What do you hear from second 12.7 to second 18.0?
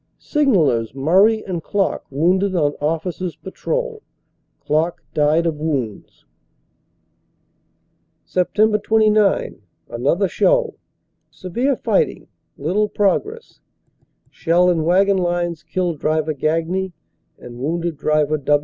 progress. Shell in wagon lines killed Driver Gagne and wounded